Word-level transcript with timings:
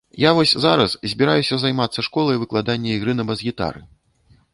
Я 0.21 0.29
вось 0.37 0.51
зараз 0.63 0.95
збіраюся 1.11 1.55
займацца 1.63 2.05
школай 2.07 2.39
выкладання 2.45 2.89
ігры 2.97 3.13
на 3.19 3.23
бас-гітары. 3.29 3.85